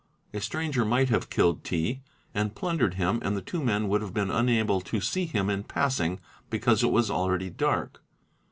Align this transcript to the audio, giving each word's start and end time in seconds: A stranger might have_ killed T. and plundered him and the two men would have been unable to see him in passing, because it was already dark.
A 0.33 0.41
stranger 0.41 0.83
might 0.83 1.09
have_ 1.09 1.27
killed 1.31 1.63
T. 1.63 2.01
and 2.33 2.55
plundered 2.55 2.95
him 2.95 3.19
and 3.23 3.37
the 3.37 3.41
two 3.43 3.63
men 3.63 3.87
would 3.87 4.01
have 4.01 4.15
been 4.15 4.31
unable 4.31 4.81
to 4.81 4.99
see 4.99 5.27
him 5.27 5.47
in 5.47 5.61
passing, 5.63 6.19
because 6.49 6.81
it 6.81 6.89
was 6.89 7.11
already 7.11 7.51
dark. 7.51 8.01